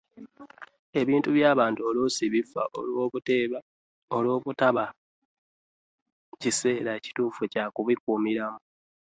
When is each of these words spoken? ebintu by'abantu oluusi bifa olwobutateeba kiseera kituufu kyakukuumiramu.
ebintu 1.01 1.29
by'abantu 1.37 1.81
oluusi 1.89 2.23
bifa 2.33 2.61
olwobutateeba 4.17 4.85
kiseera 6.41 6.91
kituufu 7.03 7.41
kyakukuumiramu. 7.51 8.61